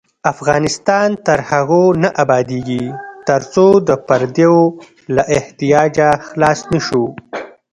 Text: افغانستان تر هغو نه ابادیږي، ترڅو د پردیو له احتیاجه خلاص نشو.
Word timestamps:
افغانستان 0.33 1.09
تر 1.25 1.39
هغو 1.49 1.83
نه 2.03 2.09
ابادیږي، 2.23 2.85
ترڅو 3.27 3.67
د 3.87 3.89
پردیو 4.07 4.57
له 5.15 5.23
احتیاجه 5.37 6.09
خلاص 6.27 6.59
نشو. 6.71 7.05